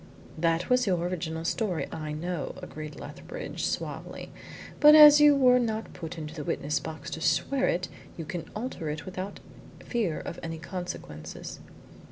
[0.35, 4.31] "That was your original story, I know," agreed Lethbridge suavely.
[4.79, 8.49] "But as you were not put into the witness box to swear it you can
[8.55, 9.39] alter it without
[9.85, 11.59] fear of any consequences."